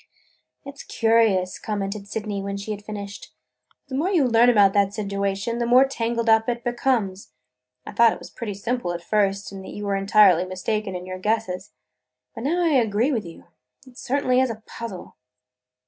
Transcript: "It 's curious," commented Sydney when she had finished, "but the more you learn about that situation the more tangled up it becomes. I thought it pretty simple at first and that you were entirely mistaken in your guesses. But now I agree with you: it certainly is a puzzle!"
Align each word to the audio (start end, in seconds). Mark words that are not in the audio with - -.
"It 0.65 0.79
's 0.79 0.81
curious," 0.81 1.59
commented 1.59 2.07
Sydney 2.07 2.41
when 2.41 2.57
she 2.57 2.71
had 2.71 2.83
finished, 2.83 3.35
"but 3.69 3.77
the 3.89 3.93
more 3.95 4.09
you 4.09 4.25
learn 4.25 4.49
about 4.49 4.73
that 4.73 4.95
situation 4.95 5.59
the 5.59 5.67
more 5.67 5.85
tangled 5.87 6.27
up 6.27 6.49
it 6.49 6.63
becomes. 6.63 7.33
I 7.85 7.91
thought 7.91 8.11
it 8.13 8.31
pretty 8.35 8.55
simple 8.55 8.93
at 8.93 9.03
first 9.03 9.51
and 9.51 9.63
that 9.63 9.73
you 9.75 9.85
were 9.85 9.95
entirely 9.95 10.43
mistaken 10.45 10.95
in 10.95 11.05
your 11.05 11.19
guesses. 11.19 11.73
But 12.33 12.45
now 12.45 12.63
I 12.65 12.69
agree 12.69 13.11
with 13.11 13.25
you: 13.27 13.43
it 13.85 13.95
certainly 13.95 14.39
is 14.41 14.49
a 14.49 14.63
puzzle!" 14.65 15.17